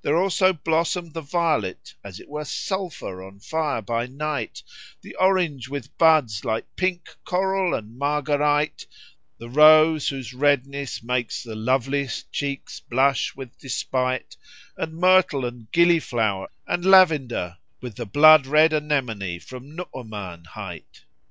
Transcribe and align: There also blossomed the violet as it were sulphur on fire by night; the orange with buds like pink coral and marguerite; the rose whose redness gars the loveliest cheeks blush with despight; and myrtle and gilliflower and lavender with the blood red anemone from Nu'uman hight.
There 0.00 0.16
also 0.16 0.54
blossomed 0.54 1.12
the 1.12 1.20
violet 1.20 1.92
as 2.02 2.18
it 2.18 2.30
were 2.30 2.46
sulphur 2.46 3.22
on 3.22 3.40
fire 3.40 3.82
by 3.82 4.06
night; 4.06 4.62
the 5.02 5.14
orange 5.16 5.68
with 5.68 5.98
buds 5.98 6.46
like 6.46 6.64
pink 6.76 7.14
coral 7.26 7.74
and 7.74 7.98
marguerite; 7.98 8.86
the 9.36 9.50
rose 9.50 10.08
whose 10.08 10.32
redness 10.32 11.00
gars 11.00 11.42
the 11.42 11.54
loveliest 11.54 12.32
cheeks 12.32 12.80
blush 12.80 13.36
with 13.36 13.58
despight; 13.58 14.38
and 14.78 14.94
myrtle 14.96 15.44
and 15.44 15.70
gilliflower 15.72 16.48
and 16.66 16.86
lavender 16.86 17.58
with 17.82 17.96
the 17.96 18.06
blood 18.06 18.46
red 18.46 18.72
anemone 18.72 19.38
from 19.40 19.76
Nu'uman 19.76 20.46
hight. 20.46 21.02